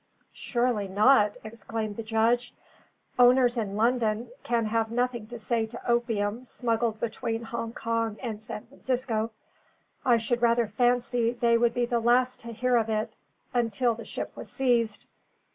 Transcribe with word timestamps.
"Surely 0.33 0.87
not!" 0.87 1.37
exclaimed 1.43 1.95
the 1.95 2.01
judge. 2.01 2.55
"Owners 3.19 3.55
in 3.55 3.75
London 3.75 4.29
can 4.41 4.65
have 4.65 4.89
nothing 4.89 5.27
to 5.27 5.37
say 5.37 5.67
to 5.67 5.79
opium 5.87 6.43
smuggled 6.43 6.99
between 6.99 7.43
Hong 7.43 7.71
Kong 7.71 8.17
and 8.19 8.41
San 8.41 8.65
Francisco. 8.65 9.29
I 10.03 10.17
should 10.17 10.41
rather 10.41 10.65
fancy 10.65 11.33
they 11.33 11.55
would 11.55 11.75
be 11.75 11.85
the 11.85 11.99
last 11.99 12.39
to 12.39 12.47
hear 12.51 12.77
of 12.77 12.89
it 12.89 13.15
until 13.53 13.93
the 13.93 14.03
ship 14.03 14.31
was 14.35 14.49
seized. 14.51 15.05